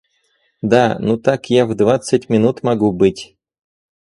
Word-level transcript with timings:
Да, 0.71 0.81
ну 0.99 1.17
так 1.19 1.45
я 1.51 1.67
в 1.67 1.75
двадцать 1.75 2.27
минут 2.27 2.63
могу 2.63 2.91
быть. 2.91 3.37